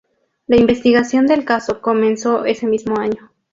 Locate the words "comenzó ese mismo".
1.79-2.97